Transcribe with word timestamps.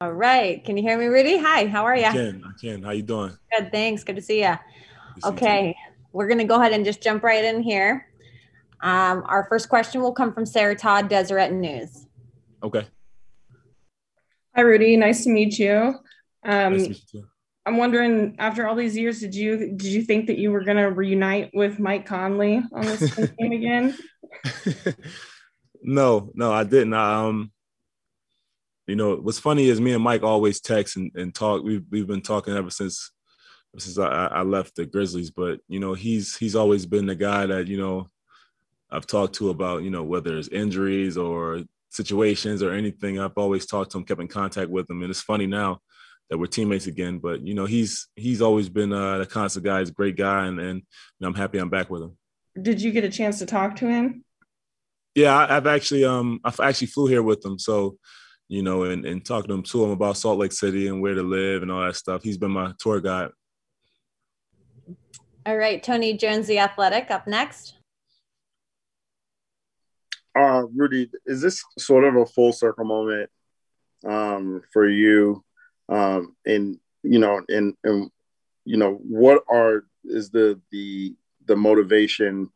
All 0.00 0.12
right. 0.12 0.64
Can 0.64 0.76
you 0.76 0.84
hear 0.84 0.96
me, 0.96 1.06
Rudy? 1.06 1.38
Hi. 1.38 1.66
How 1.66 1.84
are 1.84 1.96
you? 1.96 2.04
I 2.04 2.12
can. 2.12 2.44
I 2.46 2.52
can. 2.60 2.84
How 2.84 2.92
you 2.92 3.02
doing? 3.02 3.36
Good. 3.50 3.72
Thanks. 3.72 4.04
Good 4.04 4.14
to 4.14 4.22
see 4.22 4.42
you. 4.42 4.54
Okay. 5.24 5.74
We're 6.12 6.28
going 6.28 6.38
to 6.38 6.44
go 6.44 6.54
ahead 6.54 6.72
and 6.72 6.84
just 6.84 7.02
jump 7.02 7.24
right 7.24 7.44
in 7.44 7.64
here. 7.64 8.06
Um, 8.80 9.24
our 9.26 9.46
first 9.48 9.68
question 9.68 10.00
will 10.00 10.12
come 10.12 10.32
from 10.32 10.46
Sarah 10.46 10.76
Todd, 10.76 11.08
Deseret 11.08 11.50
News. 11.50 12.06
Okay. 12.62 12.86
Hi, 14.54 14.60
Rudy. 14.60 14.96
Nice 14.96 15.24
to 15.24 15.30
meet 15.30 15.58
you. 15.58 15.96
Um, 16.44 16.74
nice 16.74 16.82
to 16.84 16.88
meet 16.90 17.02
you 17.12 17.20
too. 17.20 17.26
I'm 17.66 17.76
wondering, 17.76 18.36
after 18.38 18.68
all 18.68 18.76
these 18.76 18.96
years, 18.96 19.18
did 19.18 19.34
you 19.34 19.72
did 19.74 19.82
you 19.82 20.02
think 20.02 20.28
that 20.28 20.38
you 20.38 20.52
were 20.52 20.62
going 20.62 20.76
to 20.76 20.92
reunite 20.92 21.50
with 21.54 21.80
Mike 21.80 22.06
Conley 22.06 22.62
on 22.72 22.82
this 22.82 23.16
team 23.38 23.50
again? 23.50 23.98
no, 25.82 26.30
no, 26.34 26.52
I 26.52 26.62
didn't. 26.62 26.94
Um, 26.94 27.50
you 28.88 28.96
know, 28.96 29.16
what's 29.16 29.38
funny 29.38 29.68
is 29.68 29.80
me 29.80 29.92
and 29.92 30.02
Mike 30.02 30.22
always 30.22 30.60
text 30.60 30.96
and, 30.96 31.12
and 31.14 31.34
talk. 31.34 31.62
We've 31.62 31.84
we've 31.90 32.06
been 32.06 32.22
talking 32.22 32.56
ever 32.56 32.70
since 32.70 33.12
since 33.76 33.98
I, 33.98 34.26
I 34.26 34.42
left 34.42 34.76
the 34.76 34.86
Grizzlies. 34.86 35.30
But 35.30 35.60
you 35.68 35.78
know, 35.78 35.92
he's 35.94 36.36
he's 36.36 36.56
always 36.56 36.86
been 36.86 37.06
the 37.06 37.14
guy 37.14 37.46
that 37.46 37.68
you 37.68 37.78
know 37.78 38.08
I've 38.90 39.06
talked 39.06 39.34
to 39.36 39.50
about 39.50 39.82
you 39.82 39.90
know 39.90 40.02
whether 40.02 40.38
it's 40.38 40.48
injuries 40.48 41.18
or 41.18 41.64
situations 41.90 42.62
or 42.62 42.72
anything. 42.72 43.18
I've 43.18 43.36
always 43.36 43.66
talked 43.66 43.92
to 43.92 43.98
him, 43.98 44.04
kept 44.04 44.22
in 44.22 44.28
contact 44.28 44.70
with 44.70 44.88
him, 44.88 45.02
and 45.02 45.10
it's 45.10 45.20
funny 45.20 45.46
now 45.46 45.80
that 46.30 46.38
we're 46.38 46.46
teammates 46.46 46.86
again. 46.86 47.18
But 47.18 47.46
you 47.46 47.52
know, 47.52 47.66
he's 47.66 48.08
he's 48.16 48.40
always 48.40 48.70
been 48.70 48.92
uh, 48.92 49.18
the 49.18 49.26
constant 49.26 49.66
guy. 49.66 49.80
He's 49.80 49.90
a 49.90 49.92
great 49.92 50.16
guy, 50.16 50.46
and 50.46 50.58
and 50.58 50.82
I'm 51.22 51.34
happy 51.34 51.58
I'm 51.58 51.68
back 51.68 51.90
with 51.90 52.02
him. 52.02 52.16
Did 52.60 52.80
you 52.80 52.90
get 52.90 53.04
a 53.04 53.10
chance 53.10 53.38
to 53.40 53.46
talk 53.46 53.76
to 53.76 53.88
him? 53.88 54.24
Yeah, 55.14 55.36
I, 55.36 55.54
have 55.54 55.66
actually 55.66 56.06
um 56.06 56.40
I've 56.42 56.60
actually 56.60 56.86
flew 56.86 57.06
here 57.06 57.22
with 57.22 57.44
him, 57.44 57.58
so 57.58 57.98
you 58.48 58.62
know, 58.62 58.84
and 58.84 59.04
and 59.04 59.24
talking 59.24 59.48
to 59.48 59.54
him 59.54 59.62
to 59.62 59.84
him 59.84 59.90
about 59.90 60.16
Salt 60.16 60.38
Lake 60.38 60.52
City 60.52 60.88
and 60.88 61.00
where 61.00 61.14
to 61.14 61.22
live 61.22 61.62
and 61.62 61.70
all 61.70 61.84
that 61.84 61.96
stuff. 61.96 62.22
He's 62.22 62.38
been 62.38 62.50
my 62.50 62.72
tour 62.78 63.00
guide. 63.00 63.30
All 65.46 65.56
right, 65.56 65.82
Tony 65.82 66.14
Jones, 66.14 66.46
the 66.46 66.58
Athletic, 66.58 67.10
up 67.10 67.26
next. 67.26 67.74
Uh, 70.38 70.64
Rudy, 70.74 71.10
is 71.26 71.40
this 71.40 71.64
sort 71.78 72.04
of 72.04 72.16
a 72.16 72.26
full 72.26 72.52
circle 72.52 72.84
moment 72.84 73.30
um, 74.06 74.62
for 74.72 74.88
you 74.88 75.44
um, 75.88 76.36
and 76.46 76.78
you 77.02 77.18
know 77.18 77.40
and 77.48 77.74
and 77.84 78.10
you 78.64 78.76
know 78.76 78.94
what 78.94 79.42
are 79.48 79.84
is 80.04 80.30
the 80.30 80.60
the 80.70 81.14
the 81.46 81.56
motivation 81.56 82.50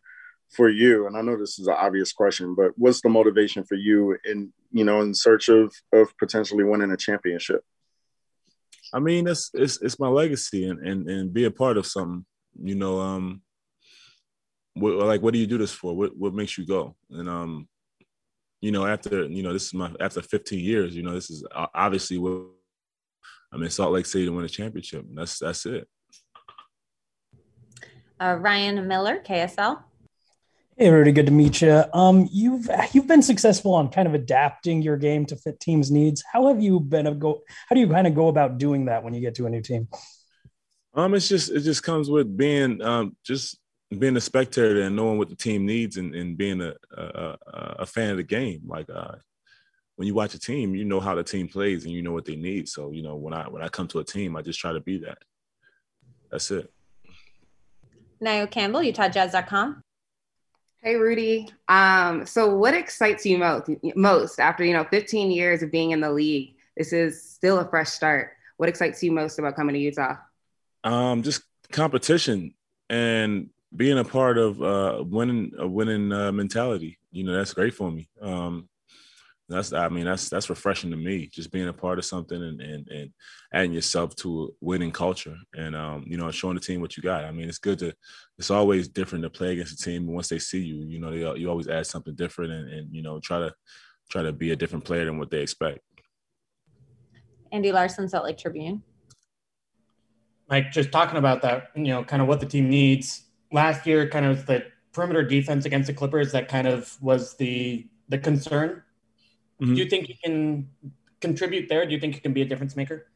for 0.51 0.69
you 0.69 1.07
and 1.07 1.17
i 1.17 1.23
know 1.23 1.37
this 1.37 1.59
is 1.59 1.67
an 1.67 1.77
obvious 1.79 2.13
question 2.13 2.55
but 2.55 2.73
what's 2.77 3.01
the 3.01 3.09
motivation 3.09 3.65
for 3.65 3.75
you 3.75 4.17
in 4.25 4.53
you 4.73 4.84
know 4.84 5.01
in 5.01 5.15
search 5.15 5.48
of 5.48 5.73
of 5.92 6.17
potentially 6.19 6.65
winning 6.65 6.91
a 6.91 6.97
championship 6.97 7.62
i 8.92 8.98
mean 8.98 9.27
it's 9.27 9.51
it's, 9.55 9.81
it's 9.83 9.98
my 9.98 10.09
legacy 10.09 10.69
and, 10.69 10.87
and 10.87 11.09
and 11.09 11.33
be 11.33 11.45
a 11.45 11.51
part 11.51 11.77
of 11.77 11.87
something 11.87 12.25
you 12.62 12.75
know 12.75 13.01
um 13.01 13.42
what, 14.75 14.95
like 14.95 15.23
what 15.23 15.34
do 15.34 15.39
you 15.39 15.47
do 15.47 15.59
this 15.59 15.73
for 15.73 15.95
what 15.95 16.17
what 16.17 16.34
makes 16.34 16.56
you 16.56 16.67
go 16.67 16.97
and 17.11 17.29
um 17.29 17.69
you 18.61 18.70
know 18.70 18.87
after 18.87 19.25
you 19.25 19.42
know 19.42 19.53
this 19.53 19.67
is 19.67 19.75
my 19.75 19.91
after 20.01 20.23
15 20.23 20.59
years 20.59 20.97
you 20.97 21.03
know 21.03 21.12
this 21.12 21.31
is 21.31 21.45
obviously 21.75 22.19
what 22.19 22.47
I'm 23.53 23.62
in 23.62 23.70
Salt 23.70 23.92
Lake 23.92 24.07
City 24.07 24.25
to 24.25 24.33
win 24.33 24.45
a 24.45 24.48
championship. 24.48 25.05
That's 25.14 25.39
that's 25.39 25.67
it. 25.67 25.86
Uh, 28.19 28.36
Ryan 28.41 28.89
Miller, 28.89 29.23
KSL. 29.23 29.83
Hey, 30.78 30.89
Rudy, 30.89 31.12
good 31.12 31.27
to 31.27 31.33
meet 31.33 31.61
you. 31.61 31.84
Um, 31.92 32.28
you've 32.33 32.69
you've 32.92 33.06
been 33.06 33.20
successful 33.20 33.75
on 33.75 33.91
kind 33.91 34.09
of 34.09 34.15
adapting 34.15 34.81
your 34.81 34.97
game 34.97 35.27
to 35.27 35.37
fit 35.37 35.61
teams' 35.61 35.91
needs. 35.91 36.25
How 36.33 36.48
have 36.48 36.62
you 36.62 36.81
been 36.81 37.06
a 37.06 37.14
go? 37.14 37.42
How 37.69 37.75
do 37.75 37.81
you 37.81 37.89
kind 37.89 38.06
of 38.06 38.14
go 38.14 38.29
about 38.29 38.56
doing 38.56 38.87
that 38.87 39.05
when 39.05 39.12
you 39.12 39.20
get 39.20 39.34
to 39.34 39.47
a 39.47 39.51
new 39.51 39.61
team? 39.61 39.89
Um, 40.95 41.14
it's 41.14 41.29
just 41.29 41.51
it 41.51 41.61
just 41.61 41.83
comes 41.83 42.09
with 42.11 42.37
being 42.37 42.81
um 42.81 43.17
just 43.23 43.59
being 43.98 44.17
a 44.17 44.20
spectator 44.20 44.81
and 44.81 44.97
knowing 44.97 45.19
what 45.19 45.29
the 45.29 45.37
team 45.37 45.67
needs 45.67 45.98
and, 45.98 46.14
and 46.14 46.39
being 46.39 46.63
a, 46.63 46.74
a 46.97 47.36
a 47.80 47.86
fan 47.86 48.13
of 48.13 48.17
the 48.17 48.23
game. 48.23 48.63
Like 48.67 48.89
uh, 48.89 49.17
when 49.97 50.08
you 50.08 50.14
watch 50.14 50.35
a 50.35 50.39
team, 50.39 50.74
you 50.74 50.86
know 50.86 51.01
how 51.01 51.14
the 51.14 51.23
team 51.23 51.48
plays 51.48 51.85
and 51.85 51.92
you 51.92 52.01
know 52.01 52.13
what 52.13 52.24
they 52.24 52.36
need. 52.36 52.68
So, 52.68 52.92
you 52.92 53.02
know, 53.02 53.17
when 53.17 53.35
I 53.35 53.47
when 53.47 53.63
I 53.63 53.68
come 53.68 53.89
to 53.89 53.98
a 53.98 54.05
team, 54.05 54.36
I 54.36 54.42
just 54.42 54.58
try 54.58 54.73
to 54.73 54.80
be 54.80 54.98
that. 55.01 55.18
That's 56.30 56.51
it. 56.51 56.73
Nayo 58.23 58.51
Campbell, 58.51 58.80
UtahJazz.com. 58.80 59.83
Hey 60.83 60.97
Rudy. 60.97 61.48
Um, 61.69 62.27
so 62.27 62.57
what 62.57 62.75
excites 62.75 63.25
you 63.25 63.39
most 63.39 63.70
most 63.95 64.41
after 64.41 64.65
you 64.65 64.73
know 64.73 64.85
15 64.91 65.31
years 65.31 65.63
of 65.63 65.70
being 65.70 65.93
in 65.93 66.01
the 66.01 66.11
league? 66.11 66.57
This 66.77 66.93
is 66.93 67.23
still 67.23 67.61
a 67.61 67.69
fresh 67.69 67.91
start. 67.91 68.33
What 68.57 68.69
excites 68.69 69.01
you 69.01 69.13
most 69.13 69.39
about 69.39 69.55
coming 69.55 69.75
to 69.75 69.81
Utah? 69.81 70.17
Um, 70.83 71.23
just 71.23 71.45
competition 71.71 72.55
and 72.91 73.51
being 73.77 73.97
a 73.97 74.05
part 74.05 74.39
of 74.39 74.61
uh, 74.61 75.05
winning 75.07 75.53
a 75.57 75.69
winning 75.69 76.13
uh, 76.13 76.33
mentality. 76.33 76.98
You 77.13 77.25
know, 77.25 77.33
that's 77.33 77.55
great 77.55 77.75
for 77.75 77.89
me. 77.92 78.09
Um, 78.21 78.69
that's 79.52 79.73
I 79.73 79.89
mean 79.89 80.05
that's 80.05 80.29
that's 80.29 80.51
refreshing 80.51 80.90
to 80.90 80.96
me. 80.96 81.29
Just 81.33 81.51
being 81.51 81.68
a 81.68 81.73
part 81.73 81.98
of 81.98 82.05
something 82.05 82.42
and 82.42 82.61
and, 82.61 82.89
and 82.89 83.11
adding 83.52 83.73
yourself 83.73 84.14
to 84.17 84.45
a 84.45 84.48
winning 84.61 84.90
culture 84.90 85.36
and 85.55 85.77
um, 85.77 86.05
you 86.07 86.17
know 86.17 86.30
showing 86.30 86.55
the 86.55 86.61
team 86.61 86.80
what 86.80 86.96
you 86.96 87.02
got. 87.02 87.24
I 87.24 87.30
mean 87.30 87.48
it's 87.48 87.58
good 87.58 87.79
to 87.80 87.92
it's 88.39 88.51
always 88.51 88.89
different 88.89 89.24
to 89.24 89.30
play 89.30 89.52
against 89.52 89.80
a 89.80 89.85
team. 89.85 90.07
Once 90.07 90.29
they 90.29 90.39
see 90.39 90.61
you, 90.61 90.83
you 90.83 90.98
know 90.98 91.11
they 91.11 91.41
you 91.41 91.48
always 91.48 91.68
add 91.68 91.86
something 91.86 92.14
different 92.14 92.52
and, 92.52 92.68
and 92.68 92.95
you 92.95 93.02
know 93.02 93.20
try 93.20 93.39
to 93.39 93.52
try 94.11 94.23
to 94.23 94.33
be 94.33 94.52
a 94.52 94.57
different 94.57 94.85
player 94.85 95.05
than 95.05 95.18
what 95.18 95.30
they 95.30 95.41
expect. 95.41 95.80
Andy 97.51 97.73
Larsen, 97.73 98.08
Salt 98.08 98.24
Lake 98.24 98.39
Tribune. 98.39 98.83
Mike, 100.48 100.70
just 100.70 100.92
talking 100.92 101.17
about 101.17 101.42
that, 101.42 101.68
you 101.74 101.85
know, 101.85 102.05
kind 102.05 102.20
of 102.20 102.29
what 102.29 102.41
the 102.41 102.46
team 102.46 102.68
needs. 102.68 103.24
Last 103.52 103.86
year, 103.86 104.08
kind 104.08 104.27
of 104.27 104.45
the 104.46 104.64
perimeter 104.92 105.23
defense 105.23 105.64
against 105.64 105.86
the 105.86 105.95
Clippers, 105.95 106.33
that 106.33 106.48
kind 106.48 106.67
of 106.67 106.96
was 107.01 107.35
the 107.35 107.86
the 108.08 108.18
concern 108.18 108.83
Mm-hmm. 109.62 109.74
Do 109.74 109.80
you 109.80 109.89
think 109.89 110.08
you 110.08 110.17
can 110.23 110.68
contribute 111.20 111.68
there? 111.68 111.86
Do 111.86 111.92
you 111.92 112.00
think 112.00 112.17
you 112.17 112.20
can 112.20 112.33
be 112.33 112.42
a 112.42 112.45
difference 112.45 112.74
maker? 112.74 113.06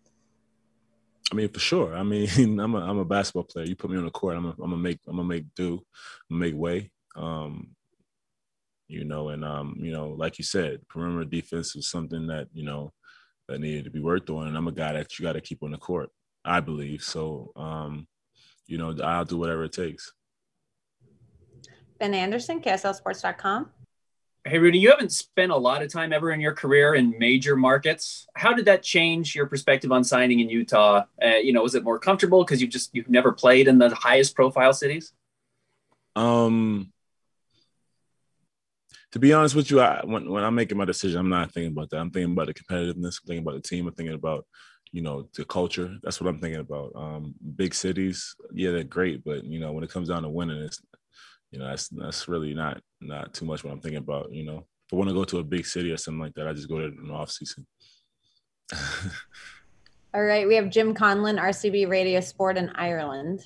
I 1.32 1.34
mean, 1.34 1.48
for 1.48 1.58
sure. 1.58 1.96
I 1.96 2.04
mean, 2.04 2.28
I'm 2.60 2.74
a 2.74 2.78
I'm 2.78 2.98
a 2.98 3.04
basketball 3.04 3.44
player. 3.44 3.66
You 3.66 3.74
put 3.74 3.90
me 3.90 3.98
on 3.98 4.04
the 4.04 4.10
court, 4.10 4.36
I'm 4.36 4.46
a, 4.46 4.50
I'm 4.50 4.70
gonna 4.70 4.76
make 4.76 5.00
I'm 5.08 5.16
gonna 5.16 5.28
make 5.28 5.46
do, 5.56 5.84
make 6.30 6.54
way. 6.54 6.92
Um, 7.16 7.70
you 8.88 9.04
know, 9.04 9.30
and 9.30 9.44
um, 9.44 9.76
you 9.80 9.90
know, 9.90 10.10
like 10.10 10.38
you 10.38 10.44
said, 10.44 10.86
perimeter 10.88 11.28
defense 11.28 11.74
is 11.74 11.90
something 11.90 12.28
that 12.28 12.46
you 12.52 12.64
know 12.64 12.92
that 13.48 13.60
needed 13.60 13.84
to 13.84 13.90
be 13.90 14.00
worked 14.00 14.30
on, 14.30 14.46
and 14.46 14.56
I'm 14.56 14.68
a 14.68 14.72
guy 14.72 14.92
that 14.92 15.18
you 15.18 15.24
got 15.24 15.32
to 15.32 15.40
keep 15.40 15.64
on 15.64 15.72
the 15.72 15.78
court. 15.78 16.10
I 16.44 16.60
believe 16.60 17.02
so. 17.02 17.50
Um, 17.56 18.06
you 18.68 18.78
know, 18.78 18.96
I'll 19.02 19.24
do 19.24 19.38
whatever 19.38 19.64
it 19.64 19.72
takes. 19.72 20.12
Ben 21.98 22.14
Anderson, 22.14 22.60
KSLSports.com. 22.60 23.70
Hey, 24.48 24.60
Rudy, 24.60 24.78
you 24.78 24.90
haven't 24.90 25.10
spent 25.10 25.50
a 25.50 25.56
lot 25.56 25.82
of 25.82 25.92
time 25.92 26.12
ever 26.12 26.30
in 26.30 26.40
your 26.40 26.52
career 26.52 26.94
in 26.94 27.18
major 27.18 27.56
markets. 27.56 28.28
How 28.36 28.52
did 28.52 28.66
that 28.66 28.80
change 28.80 29.34
your 29.34 29.46
perspective 29.46 29.90
on 29.90 30.04
signing 30.04 30.38
in 30.38 30.48
Utah? 30.48 31.02
Uh, 31.20 31.38
you 31.42 31.52
know, 31.52 31.64
was 31.64 31.74
it 31.74 31.82
more 31.82 31.98
comfortable 31.98 32.44
because 32.44 32.62
you've 32.62 32.70
just 32.70 32.94
you've 32.94 33.10
never 33.10 33.32
played 33.32 33.66
in 33.66 33.78
the 33.78 33.92
highest 33.92 34.36
profile 34.36 34.72
cities? 34.72 35.12
Um, 36.14 36.92
to 39.10 39.18
be 39.18 39.32
honest 39.32 39.56
with 39.56 39.68
you, 39.68 39.80
I, 39.80 40.02
when 40.04 40.30
when 40.30 40.44
I'm 40.44 40.54
making 40.54 40.78
my 40.78 40.84
decision, 40.84 41.18
I'm 41.18 41.28
not 41.28 41.50
thinking 41.50 41.72
about 41.72 41.90
that. 41.90 41.98
I'm 41.98 42.12
thinking 42.12 42.30
about 42.30 42.46
the 42.46 42.54
competitiveness. 42.54 43.18
I'm 43.20 43.26
thinking 43.26 43.42
about 43.42 43.54
the 43.56 43.68
team. 43.68 43.88
I'm 43.88 43.94
thinking 43.94 44.14
about 44.14 44.46
you 44.92 45.02
know 45.02 45.28
the 45.34 45.44
culture. 45.44 45.92
That's 46.04 46.20
what 46.20 46.30
I'm 46.30 46.38
thinking 46.38 46.60
about. 46.60 46.92
Um, 46.94 47.34
big 47.56 47.74
cities, 47.74 48.36
yeah, 48.52 48.70
they're 48.70 48.84
great, 48.84 49.24
but 49.24 49.42
you 49.42 49.58
know 49.58 49.72
when 49.72 49.82
it 49.82 49.90
comes 49.90 50.06
down 50.06 50.22
to 50.22 50.28
winning, 50.28 50.62
it's 50.62 50.80
you 51.50 51.58
know, 51.58 51.68
that's 51.68 51.88
that's 51.88 52.28
really 52.28 52.54
not 52.54 52.80
not 53.00 53.34
too 53.34 53.44
much 53.44 53.64
what 53.64 53.72
I'm 53.72 53.80
thinking 53.80 53.98
about. 53.98 54.32
You 54.32 54.44
know, 54.44 54.58
if 54.58 54.92
I 54.92 54.96
want 54.96 55.08
to 55.08 55.14
go 55.14 55.24
to 55.24 55.38
a 55.38 55.44
big 55.44 55.66
city 55.66 55.90
or 55.90 55.96
something 55.96 56.20
like 56.20 56.34
that, 56.34 56.48
I 56.48 56.52
just 56.52 56.68
go 56.68 56.78
there 56.78 56.88
in 56.88 57.08
the 57.08 57.14
off 57.14 57.30
season. 57.30 57.66
All 60.14 60.24
right, 60.24 60.46
we 60.46 60.54
have 60.56 60.70
Jim 60.70 60.94
Conlon, 60.94 61.38
RTÉ 61.38 61.88
Radio 61.88 62.20
Sport 62.20 62.56
in 62.56 62.70
Ireland. 62.70 63.44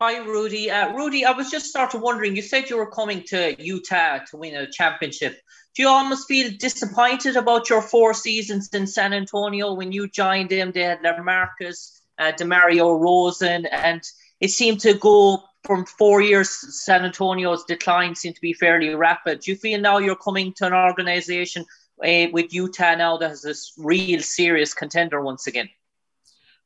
Hi, 0.00 0.18
Rudy. 0.18 0.70
Uh, 0.70 0.92
Rudy, 0.92 1.24
I 1.24 1.32
was 1.32 1.50
just 1.50 1.72
sort 1.72 1.94
of 1.94 2.02
wondering. 2.02 2.36
You 2.36 2.42
said 2.42 2.68
you 2.68 2.76
were 2.76 2.90
coming 2.90 3.22
to 3.28 3.54
Utah 3.62 4.18
to 4.30 4.36
win 4.36 4.54
a 4.54 4.70
championship. 4.70 5.40
Do 5.74 5.82
you 5.82 5.88
almost 5.88 6.28
feel 6.28 6.50
disappointed 6.58 7.36
about 7.36 7.70
your 7.70 7.82
four 7.82 8.12
seasons 8.12 8.68
in 8.74 8.86
San 8.86 9.12
Antonio 9.12 9.74
when 9.74 9.92
you 9.92 10.08
joined 10.08 10.50
them? 10.50 10.72
They 10.72 10.82
had 10.82 11.00
LaMarcus, 11.02 12.00
uh, 12.18 12.32
DeMar 12.32 12.70
DeRozan, 12.70 13.66
and 13.70 14.02
it 14.40 14.50
seemed 14.50 14.80
to 14.80 14.94
go 14.94 15.44
from 15.66 15.84
four 15.84 16.20
years, 16.20 16.50
San 16.84 17.04
Antonio's 17.04 17.64
decline 17.64 18.14
seemed 18.14 18.36
to 18.36 18.40
be 18.40 18.52
fairly 18.52 18.94
rapid. 18.94 19.40
Do 19.40 19.50
you 19.50 19.56
feel 19.56 19.80
now 19.80 19.98
you're 19.98 20.16
coming 20.16 20.52
to 20.54 20.66
an 20.66 20.72
organization 20.72 21.64
uh, 22.04 22.26
with 22.32 22.54
Utah 22.54 22.94
now 22.94 23.16
that 23.18 23.28
has 23.28 23.42
this 23.42 23.72
real 23.76 24.20
serious 24.20 24.72
contender 24.72 25.20
once 25.20 25.46
again? 25.46 25.68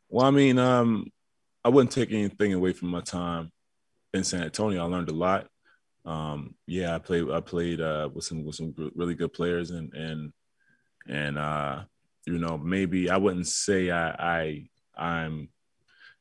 Well, 0.09 0.27
I 0.27 0.31
mean, 0.31 0.59
um, 0.59 1.07
I 1.65 1.69
wouldn't 1.69 1.93
take 1.93 2.13
anything 2.13 2.53
away 2.53 2.73
from 2.73 2.89
my 2.89 3.01
time 3.01 3.53
in 4.13 4.25
San 4.25 4.43
Antonio. 4.43 4.83
I 4.83 4.89
learned 4.89 5.09
a 5.09 5.15
lot. 5.15 5.47
Um, 6.05 6.55
yeah, 6.67 6.95
I 6.95 6.99
played. 6.99 7.31
I 7.31 7.41
played 7.41 7.81
uh, 7.81 8.09
with 8.13 8.25
some 8.25 8.45
with 8.45 8.57
some 8.57 8.75
really 8.95 9.15
good 9.15 9.33
players, 9.33 9.71
and 9.71 9.93
and 9.93 10.33
and 11.07 11.39
uh, 11.39 11.83
you 12.27 12.39
know, 12.39 12.57
maybe 12.59 13.11
I 13.11 13.19
wouldn't 13.19 13.47
say 13.47 13.91
I, 13.91 14.11
I 14.11 14.69
I'm 14.97 15.51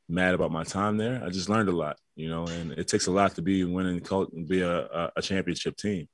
mad 0.09 0.33
about 0.33 0.51
my 0.51 0.63
time 0.63 0.97
there. 0.97 1.21
I 1.23 1.29
just 1.29 1.49
learned 1.49 1.69
a 1.69 1.75
lot, 1.75 1.97
you 2.15 2.29
know, 2.29 2.45
and 2.47 2.71
it 2.73 2.87
takes 2.87 3.07
a 3.07 3.11
lot 3.11 3.35
to 3.35 3.41
be 3.41 3.63
winning, 3.63 4.01
be 4.47 4.61
a, 4.61 5.11
a 5.15 5.21
championship 5.21 5.77
team. 5.77 6.09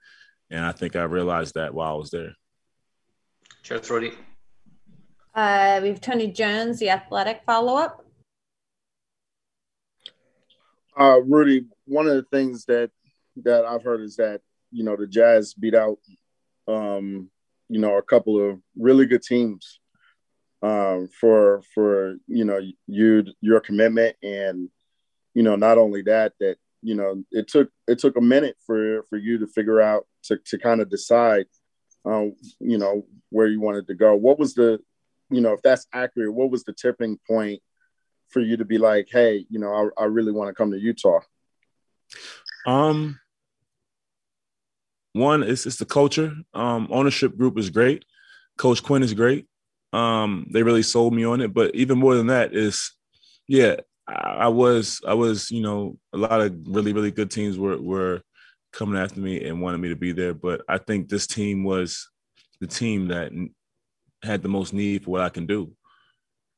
And 0.50 0.63
I 0.63 0.74
think 0.74 0.95
I 0.95 1.03
realized 1.03 1.56
that 1.56 1.74
while 1.74 1.94
I 1.94 1.97
was 1.97 2.12
there. 2.12 2.36
Cheers, 3.63 3.89
Rudy. 3.89 4.12
Uh, 5.33 5.80
we 5.81 5.89
have 5.89 6.01
Tony 6.01 6.27
Jones, 6.27 6.80
the 6.80 6.89
athletic 6.89 7.42
follow 7.45 7.77
up. 7.77 8.06
Uh, 10.97 11.21
Rudy, 11.21 11.65
one 11.86 12.07
of 12.07 12.15
the 12.15 12.24
things 12.24 12.65
that 12.65 12.92
that 13.44 13.65
I've 13.65 13.83
heard 13.83 14.01
is 14.01 14.15
that 14.15 14.42
you 14.71 14.83
know 14.83 14.95
the 14.95 15.07
Jazz 15.07 15.53
beat 15.53 15.75
out 15.75 15.97
um, 16.68 17.30
you 17.68 17.80
know 17.80 17.97
a 17.97 18.01
couple 18.01 18.50
of 18.50 18.59
really 18.77 19.06
good 19.06 19.24
teams 19.24 19.80
um, 20.62 21.10
for 21.19 21.62
for 21.74 22.16
you 22.28 22.46
know 22.46 22.60
you 22.88 23.25
your 23.42 23.60
commitment 23.60 24.16
and 24.24 24.69
you 25.34 25.44
know 25.44 25.56
not 25.56 25.78
only 25.78 26.02
that 26.04 26.34
that 26.40 26.57
you 26.81 26.96
know 26.96 27.24
it 27.31 27.48
took 27.48 27.69
it 27.88 28.00
took 28.00 28.18
a 28.18 28.22
minute 28.22 28.57
for 28.66 29.04
for 29.10 29.18
you 29.18 29.40
to 29.40 29.48
figure 29.48 29.81
out 29.81 30.06
to 30.24 30.38
to 30.46 30.57
kind 30.57 30.81
of 30.81 30.90
decide 30.90 31.46
um, 32.06 32.36
you 32.60 32.78
know 32.78 33.06
where 33.30 33.48
you 33.48 33.60
wanted 33.60 33.88
to 33.88 33.96
go. 33.96 34.16
What 34.16 34.40
was 34.40 34.54
the 34.54 34.80
you 35.30 35.42
know 35.42 35.54
if 35.54 35.62
that's 35.62 35.88
accurate? 35.94 36.34
What 36.34 36.52
was 36.52 36.63
the 36.63 36.74
tipping 36.74 37.19
point 37.28 37.62
for 38.30 38.42
you 38.42 38.57
to 38.57 38.66
be 38.66 38.78
like, 38.78 39.07
hey, 39.12 39.46
you 39.50 39.60
know, 39.60 39.92
I, 39.98 40.04
I 40.04 40.06
really 40.06 40.31
want 40.31 40.50
to 40.50 40.54
come 40.54 40.72
to 40.72 40.80
Utah? 40.80 41.19
Um, 42.66 43.19
one 45.13 45.44
is 45.44 45.66
it's 45.66 45.78
the 45.78 45.86
culture. 45.86 46.34
Um, 46.54 46.88
ownership 46.92 47.38
group 47.38 47.57
is 47.57 47.69
great. 47.69 48.06
Coach 48.57 48.84
Quin 48.84 49.04
is 49.04 49.13
great. 49.13 49.48
Um, 49.95 50.47
they 50.51 50.63
really 50.63 50.83
sold 50.83 51.13
me 51.13 51.25
on 51.25 51.42
it. 51.42 51.53
But 51.53 51.74
even 51.75 51.97
more 51.97 52.15
than 52.15 52.27
that 52.27 52.53
is, 52.53 52.92
yeah, 53.47 53.77
I, 54.07 54.13
I 54.13 54.47
was 54.47 55.01
I 55.07 55.13
was 55.13 55.50
you 55.51 55.62
know 55.62 55.97
a 56.13 56.18
lot 56.18 56.42
of 56.42 56.56
really 56.65 56.94
really 56.94 57.12
good 57.12 57.31
teams 57.31 57.57
were 57.57 57.81
were 57.81 58.21
coming 58.74 59.00
after 59.00 59.19
me 59.19 59.47
and 59.47 59.62
wanted 59.62 59.77
me 59.77 59.89
to 59.89 59.95
be 59.95 60.12
there. 60.12 60.33
But 60.33 60.62
I 60.68 60.77
think 60.77 61.07
this 61.07 61.27
team 61.27 61.63
was 61.63 62.09
the 62.59 62.68
team 62.68 63.07
that 63.07 63.31
had 64.24 64.42
the 64.42 64.50
most 64.50 64.74
need 64.74 65.03
for 65.03 65.12
what 65.12 65.21
I 65.21 65.30
can 65.30 65.45
do. 65.45 65.71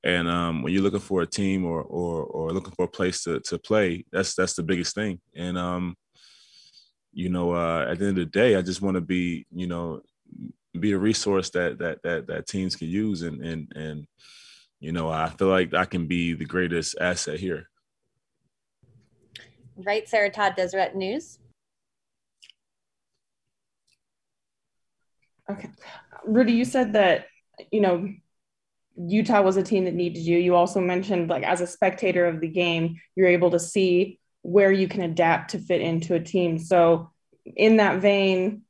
And 0.03 0.27
um, 0.27 0.61
when 0.61 0.73
you're 0.73 0.83
looking 0.83 0.99
for 0.99 1.21
a 1.21 1.27
team 1.27 1.65
or 1.65 1.81
or 1.81 2.23
or 2.23 2.51
looking 2.51 2.73
for 2.73 2.85
a 2.85 2.89
place 2.89 3.23
to 3.23 3.39
to 3.41 3.57
play, 3.57 4.05
that's 4.11 4.35
that's 4.35 4.53
the 4.53 4.63
biggest 4.63 4.95
thing. 4.95 5.19
And 5.35 5.57
um, 5.57 5.95
you 7.13 7.29
know, 7.29 7.51
uh, 7.53 7.87
at 7.89 7.99
the 7.99 8.07
end 8.07 8.17
of 8.17 8.25
the 8.25 8.39
day, 8.39 8.55
I 8.55 8.61
just 8.61 8.81
want 8.81 8.95
to 8.95 9.01
be, 9.01 9.45
you 9.51 9.67
know, 9.67 10.01
be 10.77 10.93
a 10.93 10.97
resource 10.97 11.49
that 11.51 11.79
that 11.79 12.01
that 12.03 12.27
that 12.27 12.47
teams 12.47 12.75
can 12.75 12.87
use, 12.87 13.21
and 13.21 13.41
and 13.41 13.71
and 13.75 14.07
you 14.79 14.91
know, 14.91 15.09
I 15.09 15.29
feel 15.29 15.47
like 15.47 15.73
I 15.73 15.85
can 15.85 16.07
be 16.07 16.33
the 16.33 16.45
greatest 16.45 16.95
asset 16.99 17.39
here. 17.39 17.69
Right, 19.75 20.07
Sarah 20.07 20.29
Todd, 20.29 20.55
Deseret 20.55 20.95
News. 20.95 21.39
Okay, 25.49 25.69
Rudy, 26.25 26.53
you 26.53 26.65
said 26.65 26.93
that 26.93 27.27
you 27.71 27.81
know 27.81 28.09
Utah 28.97 29.41
was 29.41 29.57
a 29.57 29.63
team 29.63 29.85
that 29.85 29.93
needed 29.93 30.21
you. 30.21 30.37
You 30.37 30.55
also 30.55 30.81
mentioned 30.81 31.29
like 31.29 31.43
as 31.43 31.61
a 31.61 31.67
spectator 31.67 32.25
of 32.25 32.41
the 32.41 32.47
game, 32.47 32.99
you're 33.15 33.27
able 33.27 33.51
to 33.51 33.59
see 33.59 34.19
where 34.41 34.71
you 34.71 34.87
can 34.87 35.01
adapt 35.01 35.51
to 35.51 35.59
fit 35.59 35.81
into 35.81 36.15
a 36.15 36.19
team. 36.19 36.57
So, 36.57 37.11
in 37.45 37.77
that 37.77 38.01
vein, 38.01 38.63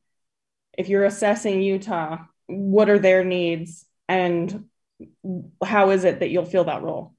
if 0.78 0.88
you're 0.90 1.06
assessing 1.06 1.62
Utah, 1.62 2.20
what 2.46 2.90
are 2.90 3.00
their 3.00 3.24
needs 3.24 3.86
and 4.08 4.66
how 5.64 5.90
is 5.90 6.04
it 6.06 6.20
that 6.20 6.30
you'll 6.30 6.46
fill 6.46 6.66
that 6.66 6.84
role? 6.84 7.14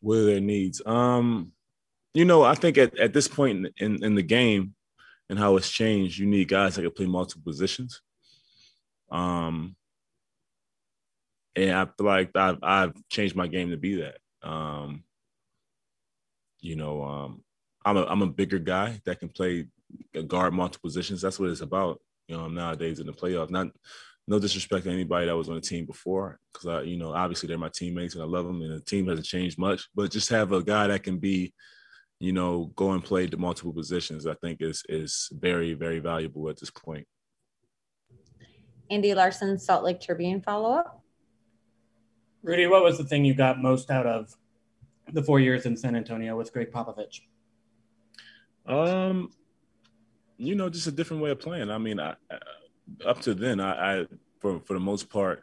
What 0.00 0.18
are 0.18 0.24
their 0.26 0.40
needs? 0.40 0.82
Um, 0.84 1.52
you 2.12 2.24
know, 2.24 2.42
I 2.42 2.54
think 2.54 2.76
at, 2.76 2.98
at 2.98 3.12
this 3.12 3.28
point 3.28 3.66
in, 3.78 3.94
in, 3.94 4.04
in 4.04 4.14
the 4.14 4.22
game 4.22 4.74
and 5.28 5.38
how 5.38 5.56
it's 5.56 5.70
changed, 5.70 6.18
you 6.18 6.26
need 6.26 6.48
guys 6.48 6.74
that 6.74 6.82
can 6.82 6.90
play 6.90 7.06
multiple 7.06 7.42
positions. 7.44 8.02
Um, 9.10 9.76
and 11.56 11.72
I 11.72 11.84
feel 11.84 12.06
like 12.06 12.30
I've, 12.34 12.58
I've 12.62 13.08
changed 13.08 13.36
my 13.36 13.46
game 13.46 13.70
to 13.70 13.76
be 13.76 14.02
that. 14.02 14.18
Um, 14.42 15.04
you 16.60 16.76
know, 16.76 17.02
um, 17.02 17.42
I'm 17.84 17.96
a 17.96 18.04
I'm 18.04 18.22
a 18.22 18.26
bigger 18.26 18.58
guy 18.58 19.00
that 19.04 19.20
can 19.20 19.28
play 19.28 19.66
guard 20.26 20.52
multiple 20.52 20.88
positions. 20.88 21.22
That's 21.22 21.38
what 21.38 21.50
it's 21.50 21.60
about. 21.60 22.00
You 22.30 22.36
know, 22.36 22.46
nowadays 22.46 23.00
in 23.00 23.06
the 23.06 23.12
playoffs. 23.12 23.50
Not 23.50 23.68
no 24.28 24.38
disrespect 24.38 24.84
to 24.84 24.92
anybody 24.92 25.26
that 25.26 25.36
was 25.36 25.48
on 25.48 25.56
the 25.56 25.60
team 25.60 25.84
before, 25.84 26.38
because 26.52 26.68
I, 26.68 26.82
you 26.82 26.96
know, 26.96 27.12
obviously 27.12 27.48
they're 27.48 27.58
my 27.58 27.70
teammates 27.74 28.14
and 28.14 28.22
I 28.22 28.26
love 28.26 28.46
them, 28.46 28.62
and 28.62 28.76
the 28.76 28.80
team 28.80 29.08
hasn't 29.08 29.26
changed 29.26 29.58
much. 29.58 29.88
But 29.96 30.12
just 30.12 30.28
have 30.28 30.52
a 30.52 30.62
guy 30.62 30.86
that 30.86 31.02
can 31.02 31.18
be, 31.18 31.52
you 32.20 32.32
know, 32.32 32.70
go 32.76 32.92
and 32.92 33.02
play 33.02 33.26
the 33.26 33.36
multiple 33.36 33.72
positions. 33.72 34.28
I 34.28 34.34
think 34.34 34.58
is 34.60 34.84
is 34.88 35.28
very 35.32 35.74
very 35.74 35.98
valuable 35.98 36.48
at 36.48 36.60
this 36.60 36.70
point. 36.70 37.04
Andy 38.88 39.12
Larsen, 39.12 39.58
Salt 39.58 39.82
Lake 39.82 40.00
Tribune 40.00 40.40
follow 40.40 40.70
up. 40.70 41.02
Rudy, 42.44 42.68
what 42.68 42.84
was 42.84 42.96
the 42.96 43.04
thing 43.04 43.24
you 43.24 43.34
got 43.34 43.60
most 43.60 43.90
out 43.90 44.06
of 44.06 44.32
the 45.12 45.22
four 45.22 45.40
years 45.40 45.66
in 45.66 45.76
San 45.76 45.96
Antonio 45.96 46.36
with 46.36 46.52
Gregg 46.52 46.70
Popovich? 46.70 47.22
Um, 48.66 49.30
you 50.40 50.54
know, 50.54 50.70
just 50.70 50.86
a 50.86 50.92
different 50.92 51.22
way 51.22 51.30
of 51.30 51.38
playing. 51.38 51.70
I 51.70 51.76
mean, 51.76 52.00
I, 52.00 52.14
up 53.04 53.20
to 53.22 53.34
then, 53.34 53.60
I, 53.60 54.00
I 54.00 54.06
for 54.40 54.60
for 54.60 54.72
the 54.72 54.80
most 54.80 55.10
part 55.10 55.42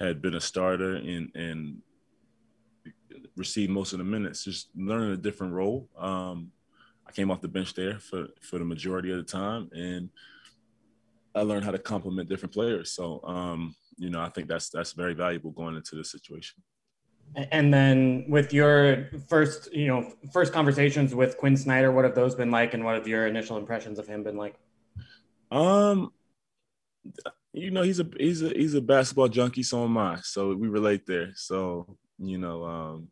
had 0.00 0.22
been 0.22 0.34
a 0.34 0.40
starter 0.40 0.96
and 0.96 1.30
and 1.34 1.82
received 3.36 3.70
most 3.70 3.92
of 3.92 3.98
the 3.98 4.04
minutes. 4.04 4.44
Just 4.44 4.70
learning 4.74 5.12
a 5.12 5.16
different 5.18 5.52
role. 5.52 5.88
Um, 5.98 6.50
I 7.06 7.12
came 7.12 7.30
off 7.30 7.42
the 7.42 7.48
bench 7.48 7.74
there 7.74 7.98
for 7.98 8.28
for 8.40 8.58
the 8.58 8.64
majority 8.64 9.10
of 9.12 9.18
the 9.18 9.22
time, 9.22 9.68
and 9.72 10.08
I 11.34 11.42
learned 11.42 11.64
how 11.64 11.72
to 11.72 11.78
complement 11.78 12.30
different 12.30 12.54
players. 12.54 12.92
So, 12.92 13.20
um, 13.24 13.74
you 13.98 14.08
know, 14.08 14.22
I 14.22 14.30
think 14.30 14.48
that's 14.48 14.70
that's 14.70 14.92
very 14.92 15.12
valuable 15.12 15.50
going 15.50 15.76
into 15.76 15.94
this 15.94 16.10
situation. 16.10 16.62
And 17.34 17.72
then 17.72 18.24
with 18.28 18.52
your 18.52 19.10
first, 19.28 19.72
you 19.72 19.86
know, 19.86 20.12
first 20.32 20.52
conversations 20.52 21.14
with 21.14 21.36
Quin 21.36 21.56
Snyder, 21.56 21.92
what 21.92 22.04
have 22.04 22.14
those 22.14 22.34
been 22.34 22.50
like, 22.50 22.72
and 22.72 22.84
what 22.84 22.94
have 22.94 23.06
your 23.06 23.26
initial 23.26 23.58
impressions 23.58 23.98
of 23.98 24.06
him 24.06 24.22
been 24.22 24.36
like? 24.36 24.54
Um, 25.50 26.12
you 27.52 27.70
know, 27.70 27.82
he's 27.82 28.00
a 28.00 28.08
he's 28.18 28.42
a 28.42 28.48
he's 28.50 28.74
a 28.74 28.80
basketball 28.80 29.28
junkie, 29.28 29.62
so 29.62 29.84
am 29.84 29.98
I. 29.98 30.18
So 30.22 30.54
we 30.54 30.68
relate 30.68 31.06
there. 31.06 31.32
So 31.34 31.96
you 32.18 32.38
know, 32.38 32.64
um, 32.64 33.08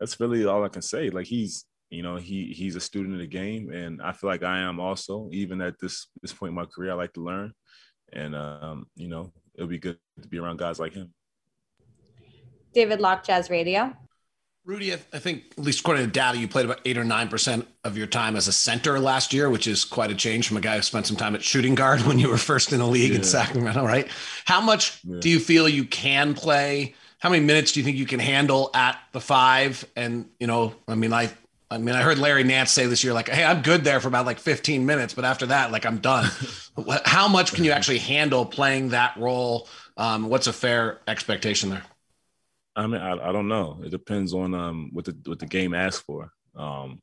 that's 0.00 0.18
really 0.20 0.46
all 0.46 0.64
I 0.64 0.68
can 0.68 0.82
say. 0.82 1.10
Like 1.10 1.26
he's, 1.26 1.64
you 1.90 2.02
know, 2.02 2.16
he 2.16 2.52
he's 2.52 2.76
a 2.76 2.80
student 2.80 3.14
of 3.14 3.20
the 3.20 3.26
game, 3.26 3.70
and 3.70 4.00
I 4.02 4.12
feel 4.12 4.30
like 4.30 4.42
I 4.42 4.60
am 4.60 4.80
also. 4.80 5.28
Even 5.32 5.60
at 5.60 5.78
this 5.78 6.08
this 6.22 6.32
point 6.32 6.50
in 6.50 6.56
my 6.56 6.64
career, 6.64 6.92
I 6.92 6.94
like 6.94 7.12
to 7.14 7.24
learn, 7.24 7.52
and 8.12 8.34
um, 8.34 8.86
you 8.96 9.08
know, 9.08 9.32
it'll 9.54 9.68
be 9.68 9.78
good 9.78 9.98
to 10.22 10.28
be 10.28 10.38
around 10.38 10.58
guys 10.58 10.78
like 10.78 10.94
him. 10.94 11.12
David 12.78 13.00
Locke, 13.00 13.24
Jazz 13.24 13.50
Radio. 13.50 13.92
Rudy, 14.64 14.92
I 14.92 14.96
think 14.96 15.54
at 15.58 15.64
least 15.64 15.80
according 15.80 16.04
to 16.04 16.12
data, 16.12 16.38
you 16.38 16.46
played 16.46 16.64
about 16.64 16.80
eight 16.84 16.96
or 16.96 17.02
nine 17.02 17.26
percent 17.26 17.66
of 17.82 17.98
your 17.98 18.06
time 18.06 18.36
as 18.36 18.46
a 18.46 18.52
center 18.52 19.00
last 19.00 19.32
year, 19.32 19.50
which 19.50 19.66
is 19.66 19.84
quite 19.84 20.12
a 20.12 20.14
change 20.14 20.46
from 20.46 20.58
a 20.58 20.60
guy 20.60 20.76
who 20.76 20.82
spent 20.82 21.04
some 21.04 21.16
time 21.16 21.34
at 21.34 21.42
shooting 21.42 21.74
guard 21.74 22.02
when 22.06 22.20
you 22.20 22.28
were 22.28 22.38
first 22.38 22.72
in 22.72 22.78
the 22.78 22.86
league 22.86 23.10
yeah. 23.10 23.16
in 23.16 23.24
Sacramento, 23.24 23.84
right? 23.84 24.06
How 24.44 24.60
much 24.60 25.00
yeah. 25.02 25.18
do 25.18 25.28
you 25.28 25.40
feel 25.40 25.68
you 25.68 25.86
can 25.86 26.34
play? 26.34 26.94
How 27.18 27.30
many 27.30 27.44
minutes 27.44 27.72
do 27.72 27.80
you 27.80 27.84
think 27.84 27.96
you 27.96 28.06
can 28.06 28.20
handle 28.20 28.70
at 28.74 28.96
the 29.10 29.20
five? 29.20 29.84
And 29.96 30.28
you 30.38 30.46
know, 30.46 30.72
I 30.86 30.94
mean, 30.94 31.12
I, 31.12 31.32
I 31.68 31.78
mean, 31.78 31.96
I 31.96 32.02
heard 32.02 32.18
Larry 32.18 32.44
Nance 32.44 32.70
say 32.70 32.86
this 32.86 33.02
year, 33.02 33.12
like, 33.12 33.28
"Hey, 33.28 33.42
I'm 33.42 33.62
good 33.62 33.82
there 33.82 33.98
for 33.98 34.06
about 34.06 34.24
like 34.24 34.38
15 34.38 34.86
minutes, 34.86 35.14
but 35.14 35.24
after 35.24 35.46
that, 35.46 35.72
like, 35.72 35.84
I'm 35.84 35.98
done." 35.98 36.30
How 37.04 37.26
much 37.26 37.54
can 37.54 37.64
you 37.64 37.72
actually 37.72 37.98
handle 37.98 38.46
playing 38.46 38.90
that 38.90 39.16
role? 39.16 39.66
Um, 39.96 40.28
what's 40.28 40.46
a 40.46 40.52
fair 40.52 41.00
expectation 41.08 41.70
there? 41.70 41.82
I 42.78 42.86
mean, 42.86 43.00
I, 43.00 43.28
I 43.28 43.32
don't 43.32 43.48
know. 43.48 43.80
It 43.84 43.90
depends 43.90 44.32
on 44.32 44.54
um 44.54 44.90
what 44.92 45.04
the 45.04 45.16
what 45.26 45.40
the 45.40 45.46
game 45.46 45.74
asks 45.74 46.02
for. 46.02 46.30
Um, 46.56 47.00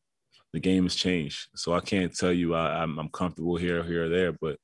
the 0.54 0.60
game 0.62 0.84
has 0.84 0.96
changed, 0.96 1.50
so 1.56 1.74
I 1.74 1.82
can't 1.82 2.16
tell 2.16 2.32
you 2.32 2.56
I, 2.56 2.82
am 2.82 2.92
I'm, 2.92 3.00
I'm 3.00 3.10
comfortable 3.10 3.58
here, 3.58 3.84
here 3.84 4.06
or 4.06 4.10
there. 4.10 4.32
But 4.32 4.58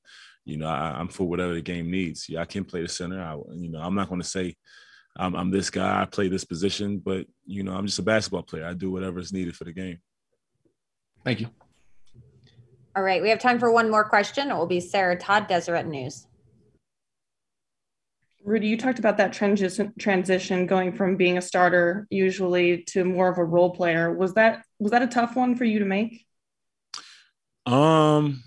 you 0.46 0.56
know, 0.58 0.68
I, 0.68 1.00
am 1.00 1.10
for 1.10 1.28
whatever 1.28 1.54
the 1.54 1.62
game 1.62 1.92
needs. 1.92 2.30
Yeah, 2.30 2.42
I 2.42 2.46
can 2.46 2.64
play 2.64 2.82
the 2.82 2.88
center. 2.88 3.22
I, 3.22 3.36
you 3.54 3.70
know, 3.70 3.82
I'm 3.82 3.94
not 3.94 4.08
going 4.08 4.22
to 4.22 4.28
say 4.28 4.56
I'm, 5.18 5.36
I'm 5.36 5.52
this 5.52 5.70
guy. 5.70 6.02
I 6.02 6.06
play 6.06 6.30
this 6.30 6.46
position, 6.46 7.00
but 7.00 7.28
you 7.46 7.64
know, 7.64 7.74
I'm 7.74 7.86
just 7.86 8.00
a 8.00 8.04
basketball 8.04 8.44
player. 8.44 8.66
I 8.66 8.74
do 8.74 8.90
whatever 8.90 9.20
is 9.20 9.34
needed 9.34 9.56
for 9.56 9.66
the 9.66 9.74
game. 9.74 10.00
Thank 11.26 11.42
you. 11.42 11.50
All 12.96 13.04
right, 13.04 13.22
we 13.22 13.30
have 13.30 13.40
time 13.40 13.60
for 13.60 13.72
one 13.72 13.90
more 13.90 14.04
question. 14.04 14.50
It 14.50 14.56
will 14.56 14.66
be 14.66 14.80
Sarah 14.80 15.18
Todd, 15.18 15.48
Deseret 15.48 15.88
News. 15.88 16.28
Rudy, 18.44 18.68
you 18.68 18.78
talked 18.78 19.00
about 19.00 19.18
that 19.18 19.34
transition 19.34 19.94
transition 20.00 20.66
going 20.66 20.94
from 20.94 21.16
being 21.16 21.38
a 21.38 21.42
starter 21.42 22.08
usually 22.10 22.84
to 22.84 23.04
more 23.04 23.30
of 23.30 23.38
a 23.38 23.44
role 23.44 23.72
player. 23.72 24.14
Was 24.14 24.34
that 24.34 24.66
was 24.80 24.92
that 24.92 25.04
a 25.04 25.08
tough 25.08 25.36
one 25.36 25.56
for 25.56 25.66
you 25.66 25.80
to 25.80 25.86
make? 25.86 26.26
Um 27.66 28.44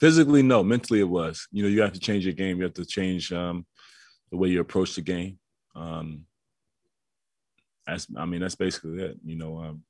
physically, 0.00 0.42
no. 0.42 0.62
Mentally, 0.62 1.00
it 1.00 1.08
was. 1.08 1.46
You 1.50 1.62
know, 1.62 1.68
you 1.68 1.82
have 1.82 1.92
to 1.92 2.00
change 2.00 2.24
your 2.24 2.34
game. 2.34 2.58
You 2.58 2.64
have 2.64 2.74
to 2.74 2.86
change 2.86 3.32
um, 3.32 3.66
the 4.30 4.36
way 4.36 4.48
you 4.48 4.60
approach 4.60 4.94
the 4.94 5.02
game. 5.02 5.38
Um, 5.74 6.24
that's, 7.86 8.06
I 8.16 8.24
mean, 8.24 8.40
that's 8.40 8.54
basically 8.54 9.02
it. 9.02 9.18
You 9.24 9.36
know, 9.36 9.58
um, 9.60 9.82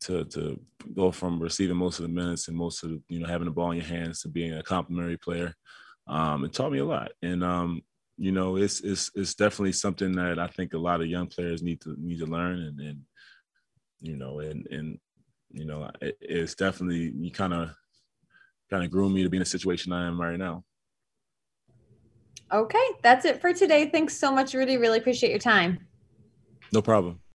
to 0.00 0.24
to 0.24 0.60
go 0.94 1.10
from 1.10 1.40
receiving 1.40 1.76
most 1.76 1.98
of 1.98 2.04
the 2.04 2.08
minutes 2.08 2.48
and 2.48 2.56
most 2.56 2.84
of 2.84 2.90
the, 2.90 3.02
you 3.08 3.18
know 3.18 3.26
having 3.26 3.46
the 3.46 3.50
ball 3.50 3.72
in 3.72 3.78
your 3.78 3.86
hands 3.86 4.22
to 4.22 4.28
being 4.28 4.54
a 4.54 4.62
complimentary 4.62 5.16
player, 5.16 5.54
um, 6.08 6.44
it 6.44 6.52
taught 6.52 6.72
me 6.72 6.78
a 6.78 6.84
lot. 6.84 7.12
And 7.22 7.44
um, 7.44 7.82
you 8.16 8.32
know, 8.32 8.56
it's 8.56 8.80
it's 8.80 9.10
it's 9.14 9.34
definitely 9.34 9.72
something 9.72 10.12
that 10.16 10.38
I 10.38 10.48
think 10.48 10.74
a 10.74 10.78
lot 10.78 11.00
of 11.00 11.06
young 11.06 11.26
players 11.26 11.62
need 11.62 11.80
to 11.82 11.94
need 11.98 12.18
to 12.18 12.26
learn 12.26 12.60
and 12.60 12.80
and 12.80 13.00
you 14.00 14.16
know 14.16 14.40
and 14.40 14.66
and 14.68 14.98
you 15.52 15.64
know 15.64 15.90
it, 16.00 16.16
it's 16.20 16.54
definitely 16.54 17.12
you 17.16 17.30
kind 17.30 17.54
of 17.54 17.70
kind 18.70 18.84
of 18.84 18.90
grew 18.90 19.08
me 19.08 19.22
to 19.22 19.30
be 19.30 19.36
in 19.36 19.42
a 19.42 19.46
situation 19.46 19.92
I 19.92 20.06
am 20.06 20.20
right 20.20 20.38
now. 20.38 20.64
Okay, 22.52 22.86
that's 23.02 23.24
it 23.26 23.40
for 23.40 23.52
today. 23.52 23.90
Thanks 23.90 24.16
so 24.16 24.32
much, 24.32 24.54
Rudy. 24.54 24.78
Really 24.78 24.98
appreciate 24.98 25.30
your 25.30 25.38
time. 25.38 25.86
No 26.72 26.80
problem. 26.80 27.20